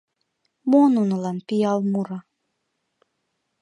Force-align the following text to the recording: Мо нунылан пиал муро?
Мо 0.69 0.81
нунылан 0.93 1.37
пиал 1.47 1.79
муро? 1.91 2.19